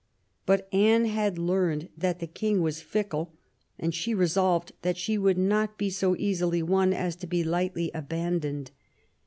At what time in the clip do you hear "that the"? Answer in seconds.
1.95-2.25